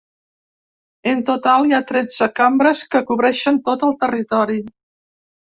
En 1.11 1.19
total, 1.27 1.67
hi 1.67 1.75
ha 1.79 1.83
tretze 1.91 2.29
cambres 2.39 2.83
que 2.95 3.03
cobreixen 3.13 3.63
tot 3.69 3.89
el 3.91 3.97
territori. 4.07 4.61